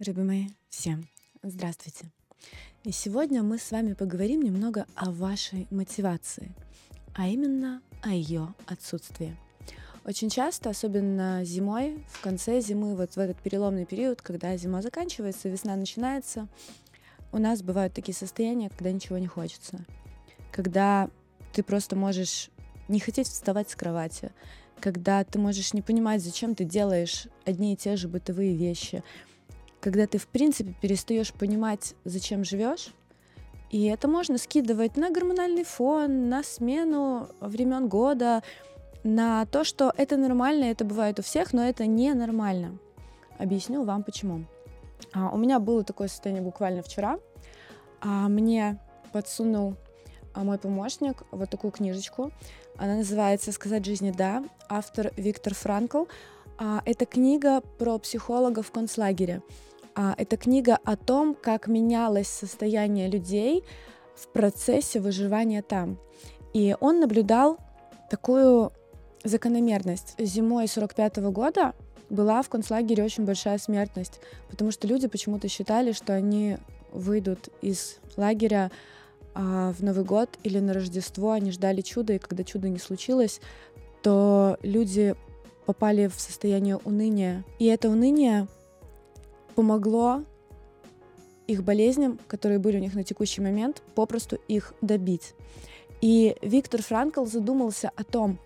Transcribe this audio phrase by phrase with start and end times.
[0.00, 1.06] Мои, всем
[1.44, 2.10] здравствуйте!
[2.82, 6.52] И сегодня мы с вами поговорим немного о вашей мотивации,
[7.14, 9.36] а именно о ее отсутствии.
[10.04, 15.48] Очень часто, особенно зимой, в конце зимы, вот в этот переломный период, когда зима заканчивается,
[15.48, 16.48] весна начинается,
[17.30, 19.84] у нас бывают такие состояния, когда ничего не хочется.
[20.50, 21.08] Когда
[21.52, 22.50] ты просто можешь
[22.88, 24.32] не хотеть вставать с кровати,
[24.80, 29.04] когда ты можешь не понимать, зачем ты делаешь одни и те же бытовые вещи,
[29.84, 32.94] когда ты, в принципе, перестаешь понимать, зачем живешь,
[33.70, 38.42] и это можно скидывать на гормональный фон, на смену времен года,
[39.02, 42.78] на то, что это нормально, это бывает у всех, но это не нормально.
[43.36, 44.46] Объясню вам почему.
[45.12, 47.18] А, у меня было такое состояние буквально вчера.
[48.00, 48.78] А, мне
[49.12, 49.76] подсунул
[50.32, 52.32] а, мой помощник вот такую книжечку.
[52.78, 56.04] Она называется «Сказать жизни да», автор Виктор Франкл.
[56.56, 59.42] А, это книга про психологов в концлагере.
[59.94, 63.64] А, это книга о том, как менялось состояние людей
[64.14, 65.98] в процессе выживания там.
[66.52, 67.58] И он наблюдал
[68.10, 68.72] такую
[69.22, 70.14] закономерность.
[70.18, 71.74] Зимой 45 -го года
[72.10, 76.58] была в концлагере очень большая смертность, потому что люди почему-то считали, что они
[76.92, 78.70] выйдут из лагеря
[79.36, 83.40] а в Новый год или на Рождество они ждали чуда, и когда чудо не случилось,
[84.02, 85.16] то люди
[85.66, 87.44] попали в состояние уныния.
[87.58, 88.46] И это уныние
[89.54, 90.24] помогло
[91.46, 95.34] их болезням, которые были у них на текущий момент, попросту их добить.
[96.00, 98.38] И Виктор Франкл задумался о том,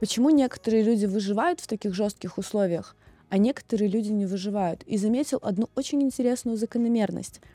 [0.00, 2.96] почему некоторые люди выживают в таких жестких условиях,
[3.28, 4.82] а некоторые люди не выживают.
[4.84, 7.40] И заметил одну очень интересную закономерность—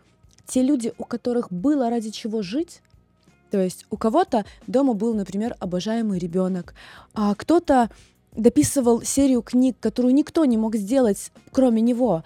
[0.49, 2.81] те люди, у которых было ради чего жить,
[3.51, 6.73] то есть у кого-то дома был, например, обожаемый ребенок,
[7.13, 7.89] а кто-то
[8.35, 12.23] дописывал серию книг, которую никто не мог сделать, кроме него,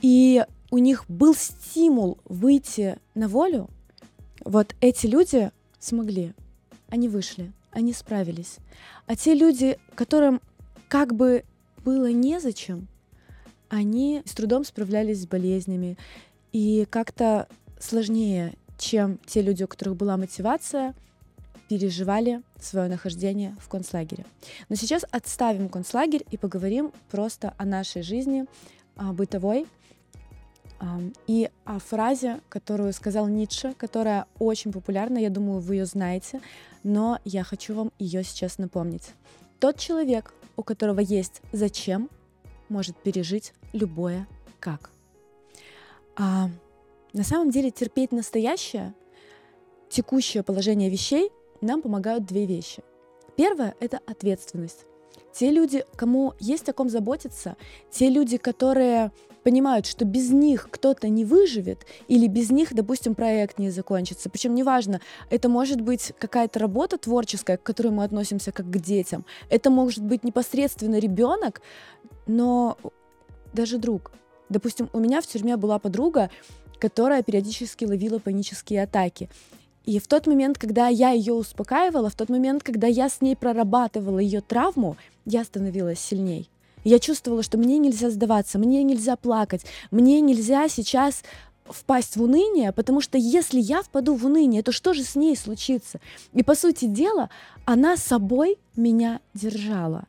[0.00, 3.68] и у них был стимул выйти на волю,
[4.44, 6.34] вот эти люди смогли,
[6.88, 8.56] они вышли, они справились.
[9.06, 10.40] А те люди, которым
[10.88, 11.44] как бы
[11.84, 12.88] было незачем,
[13.68, 15.96] они с трудом справлялись с болезнями
[16.52, 17.48] и как-то
[17.80, 20.94] сложнее, чем те люди, у которых была мотивация,
[21.68, 24.24] переживали свое нахождение в концлагере.
[24.68, 28.46] Но сейчас отставим концлагерь и поговорим просто о нашей жизни
[28.96, 29.66] бытовой
[31.26, 36.40] и о фразе, которую сказал Ницше, которая очень популярна, я думаю, вы ее знаете,
[36.82, 39.12] но я хочу вам ее сейчас напомнить.
[39.58, 42.10] Тот человек, у которого есть зачем,
[42.68, 44.26] может пережить любое
[44.60, 44.90] как.
[46.16, 46.50] А,
[47.12, 48.94] на самом деле терпеть настоящее,
[49.88, 52.82] текущее положение вещей нам помогают две вещи.
[53.36, 54.86] Первое— это ответственность.
[55.38, 57.56] Те люди, кому есть о ком заботиться,
[57.90, 63.58] те люди, которые понимают, что без них кто-то не выживет, или без них, допустим, проект
[63.58, 64.30] не закончится.
[64.30, 69.26] Причем неважно, это может быть какая-то работа творческая, к которой мы относимся как к детям.
[69.50, 71.60] Это может быть непосредственно ребенок,
[72.26, 72.78] но
[73.52, 74.12] даже друг.
[74.48, 76.30] Допустим, у меня в тюрьме была подруга,
[76.78, 79.28] которая периодически ловила панические атаки.
[79.86, 83.36] И в тот момент, когда я ее успокаивала, в тот момент, когда я с ней
[83.36, 86.50] прорабатывала ее травму, я становилась сильней.
[86.82, 91.22] Я чувствовала, что мне нельзя сдаваться, мне нельзя плакать, мне нельзя сейчас
[91.64, 95.36] впасть в уныние, потому что если я впаду в уныние, то что же с ней
[95.36, 96.00] случится?
[96.32, 97.30] И по сути дела,
[97.64, 100.04] она собой меня держала.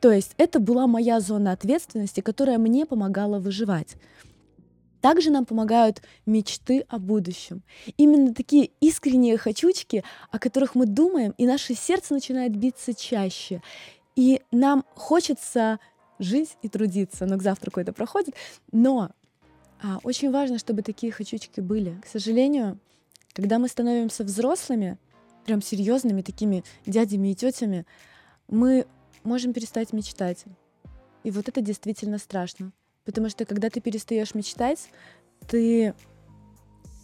[0.00, 3.96] То есть это была моя зона ответственности, которая мне помогала выживать.
[5.00, 7.62] Также нам помогают мечты о будущем.
[7.96, 13.62] Именно такие искренние хочучки, о которых мы думаем, и наше сердце начинает биться чаще.
[14.16, 15.78] И нам хочется
[16.18, 17.26] жить и трудиться.
[17.26, 18.34] Но к завтраку это проходит.
[18.72, 19.10] Но
[19.82, 21.98] а, очень важно, чтобы такие хочучки были.
[22.02, 22.78] К сожалению,
[23.32, 24.98] когда мы становимся взрослыми,
[25.46, 27.86] прям серьезными такими дядями и тетями,
[28.48, 28.86] мы
[29.24, 30.44] можем перестать мечтать.
[31.24, 32.72] И вот это действительно страшно.
[33.04, 34.88] Потому что когда ты перестаешь мечтать,
[35.48, 35.94] ты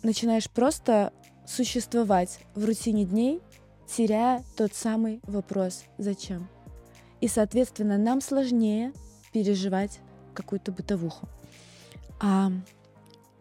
[0.03, 1.13] начинаешь просто
[1.47, 3.41] существовать в рутине дней,
[3.87, 6.49] теряя тот самый вопрос «зачем?».
[7.21, 8.93] И, соответственно, нам сложнее
[9.33, 10.01] переживать
[10.35, 11.29] какую-то бытовуху.
[12.21, 12.51] А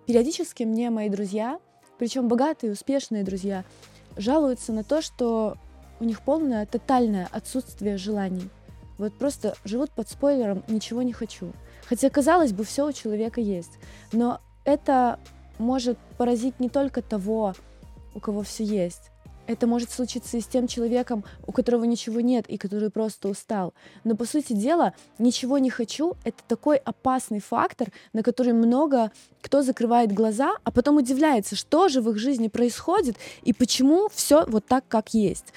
[0.05, 1.59] периодически мне мои друзья,
[1.97, 3.65] причем богатые, успешные друзья,
[4.17, 5.57] жалуются на то, что
[5.99, 8.49] у них полное, тотальное отсутствие желаний.
[8.97, 11.51] Вот просто живут под спойлером «ничего не хочу».
[11.85, 13.73] Хотя, казалось бы, все у человека есть.
[14.11, 15.19] Но это
[15.59, 17.53] может поразить не только того,
[18.13, 19.11] у кого все есть,
[19.47, 23.73] Это может случиться и с тем человеком, у которого ничего нет и который просто устал.
[24.03, 29.61] Но по сути дела, ничего не хочу— это такой опасный фактор, на который много кто
[29.61, 34.65] закрывает глаза, а потом удивляется, что же в их жизни происходит и почему все вот
[34.65, 35.53] так, как есть.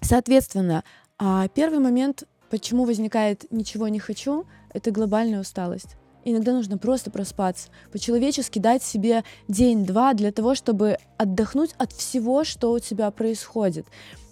[0.00, 0.84] Соответственно,
[1.18, 5.96] а первый момент, почему возникает ничего не хочу, это глобальная усталость.
[6.24, 12.72] Иногда нужно просто проспаться, по-человечески дать себе день-два для того, чтобы отдохнуть от всего, что
[12.72, 13.86] у тебя происходит.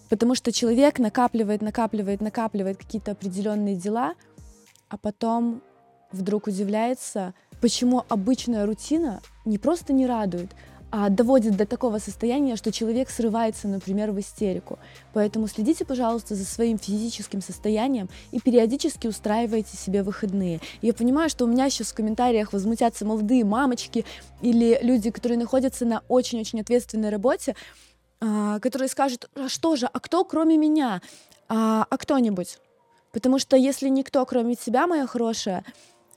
[0.09, 4.15] Потому что человек накапливает, накапливает, накапливает какие-то определенные дела,
[4.89, 5.63] а потом
[6.13, 10.51] вдруг удивляется, почему обычная рутина не просто не радует,
[11.11, 14.79] доводит до такого состояния, что человек срывается, например, в истерику.
[15.13, 20.61] Поэтому следите, пожалуйста, за своим физическим состоянием и периодически устраивайте себе выходные.
[20.83, 24.05] Я понимаю, что у меня сейчас в комментариях возмутятся молодые мамочки
[24.41, 27.55] или люди, которые находятся на очень-очень ответственной работе,
[28.21, 31.03] а, которые скажут, а что же, а кто кроме меня?
[31.49, 32.59] А, а кто-нибудь?
[33.13, 35.65] Потому что если никто, кроме тебя, моя хорошая,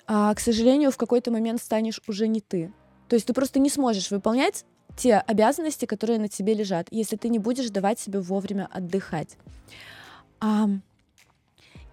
[0.07, 2.72] а, к сожалению, в какой-то момент станешь уже не ты.
[3.10, 4.66] То есть ты просто не сможешь выполнять
[4.96, 9.38] те обязанности, которые на тебе лежат, если ты не будешь давать себе вовремя отдыхать.
[10.40, 10.70] А,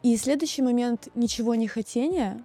[0.02, 2.44] и следующий момент ничего не хотения,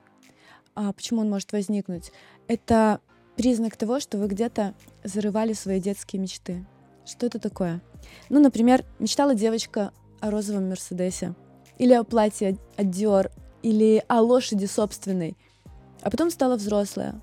[0.73, 2.11] а, почему он может возникнуть,
[2.47, 3.01] это
[3.35, 4.73] признак того, что вы где-то
[5.03, 6.65] зарывали свои детские мечты.
[7.05, 7.81] Что это такое?
[8.29, 11.35] Ну, например, мечтала девочка о розовом Мерседесе,
[11.77, 13.31] или о платье от Dior,
[13.63, 15.35] или о лошади собственной,
[16.01, 17.21] а потом стала взрослая,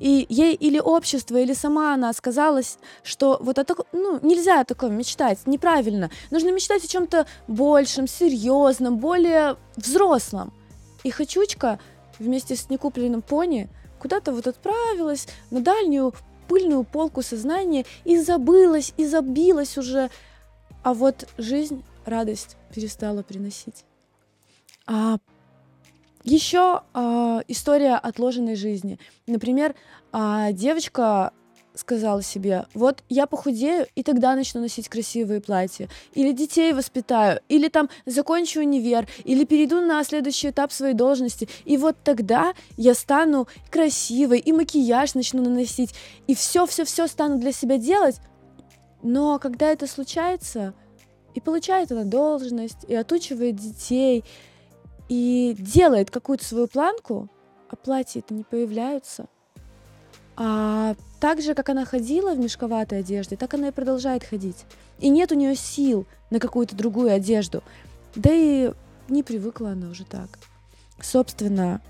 [0.00, 4.64] и ей или общество, или сама она сказалась, что вот о таком, ну, нельзя о
[4.64, 6.10] таком мечтать, неправильно.
[6.30, 10.52] Нужно мечтать о чем-то большем, серьезном, более взрослом.
[11.04, 11.78] И Хочучка
[12.18, 13.68] вместе с некупленным пони
[14.00, 16.14] куда-то вот отправилась на дальнюю
[16.48, 20.10] пыльную полку сознания и забылась, и забилась уже.
[20.82, 23.84] А вот жизнь радость перестала приносить.
[24.86, 25.18] А
[26.22, 28.98] еще э, история отложенной жизни.
[29.26, 29.74] Например,
[30.12, 31.32] э, девочка
[31.74, 37.68] сказала себе, вот я похудею, и тогда начну носить красивые платья, или детей воспитаю, или
[37.68, 43.48] там закончу универ, или перейду на следующий этап своей должности, и вот тогда я стану
[43.70, 45.94] красивой, и макияж начну наносить,
[46.26, 48.20] и все-все-все стану для себя делать.
[49.02, 50.74] Но когда это случается,
[51.34, 54.24] и получает она должность, и отучивает детей,
[55.10, 57.28] и делает какую-то свою планку,
[57.68, 59.26] а платья-то не появляются.
[60.36, 64.64] А так же, как она ходила в мешковатой одежде, так она и продолжает ходить.
[65.00, 67.64] И нет у нее сил на какую-то другую одежду.
[68.14, 68.72] Да и
[69.08, 70.38] не привыкла она уже так.
[71.02, 71.82] Собственно,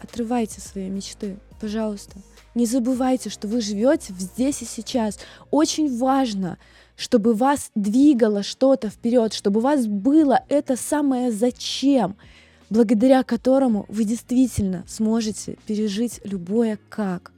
[0.00, 2.16] отрывайте свои мечты, пожалуйста.
[2.58, 5.20] Не забывайте, что вы живете здесь и сейчас.
[5.52, 6.58] Очень важно,
[6.96, 12.16] чтобы вас двигало что-то вперед, чтобы у вас было это самое зачем–
[12.70, 17.32] благодаря которому вы действительно сможете пережить любое как.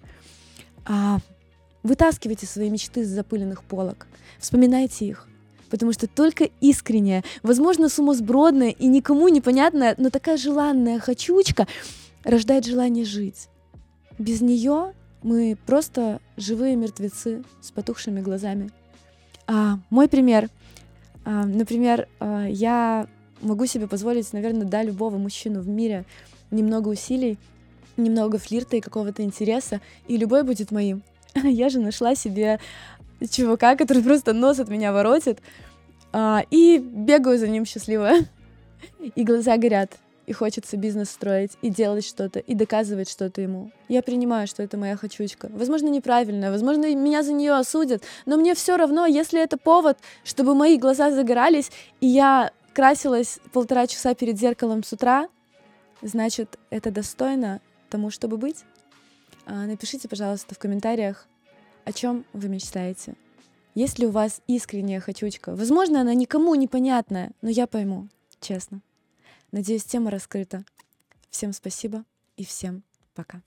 [0.84, 1.19] А,
[1.82, 4.06] вытаскивайте свои мечты с запыленных полок,
[4.38, 5.28] вспоминайте их,
[5.69, 11.69] потому что только искренняя, возможно, сумасбродная и никому непонятная, но такая желанная хочучка
[12.25, 13.49] рождает желание жить.
[14.19, 18.70] Без нее мы просто живые мертвецы с потухшими глазами.
[19.46, 20.49] А, мой пример.
[21.25, 23.06] А, например, а, я
[23.43, 26.05] могу себе позволить, наверное, да, любого мужчину в мире
[26.50, 27.38] немного усилий,
[27.96, 31.02] немного флирта и какого-то интереса, и любой будет моим.
[31.43, 32.61] Я же нашла себе
[33.31, 35.41] чувака, который просто нос от меня воротит,
[36.12, 38.27] а, и бегаю за ним счастливая.
[39.15, 39.98] И глаза горят,
[40.31, 43.72] и хочется бизнес строить, и делать что-то, и доказывать что-то ему.
[43.89, 45.49] Я принимаю, что это моя хочучка.
[45.53, 50.55] Возможно, неправильная, возможно, меня за нее осудят, но мне все равно, если это повод, чтобы
[50.55, 55.29] мои глаза загорались, и я красилась полтора часа перед зеркалом с утра,
[56.01, 58.65] значит, это достойно тому, чтобы быть.
[59.46, 61.27] А, напишите, пожалуйста, в комментариях,
[61.84, 63.15] о чем вы мечтаете.
[63.75, 65.56] Есть ли у вас искренняя хочучка?
[65.56, 68.06] Возможно, она никому непонятная, но я пойму,
[68.41, 68.81] честно.
[69.53, 70.65] Надеюсь, тема раскрыта.
[71.31, 72.05] Всем спасибо
[72.37, 73.43] и всем пока.